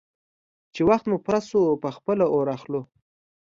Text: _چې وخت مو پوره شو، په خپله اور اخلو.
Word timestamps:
_چې 0.73 0.81
وخت 0.89 1.05
مو 1.09 1.17
پوره 1.25 1.39
شو، 1.49 1.61
په 1.83 1.89
خپله 1.97 2.25
اور 2.33 2.47
اخلو. 2.55 2.81